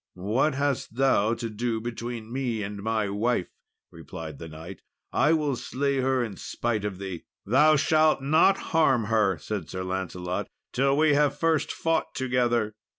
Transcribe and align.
"What 0.15 0.55
hast 0.55 0.95
thou 0.95 1.35
to 1.35 1.47
do 1.47 1.79
between 1.79 2.33
me 2.33 2.63
and 2.63 2.81
my 2.81 3.07
wife?" 3.07 3.49
replied 3.91 4.39
the 4.39 4.47
knight. 4.47 4.81
"I 5.13 5.31
will 5.33 5.55
slay 5.55 5.97
her 5.97 6.23
in 6.23 6.37
spite 6.37 6.83
of 6.83 6.97
thee." 6.97 7.25
"Thou 7.45 7.75
shall 7.75 8.19
not 8.19 8.57
harm 8.73 9.03
her," 9.13 9.37
said 9.37 9.69
Sir 9.69 9.83
Lancelot, 9.83 10.47
"till 10.73 10.97
we 10.97 11.13
have 11.13 11.37
first 11.37 11.71
fought 11.71 12.15
together." 12.15 12.73